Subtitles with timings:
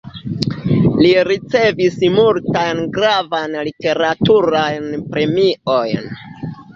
[1.01, 6.09] Li ricevis multajn gravajn literaturajn premiojn.